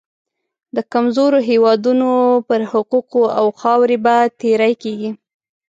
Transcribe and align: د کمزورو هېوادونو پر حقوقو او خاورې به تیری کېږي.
د 0.75 0.77
کمزورو 0.93 1.39
هېوادونو 1.49 2.11
پر 2.47 2.61
حقوقو 2.71 3.23
او 3.39 3.45
خاورې 3.61 3.97
به 4.05 4.15
تیری 4.39 4.73
کېږي. 4.83 5.11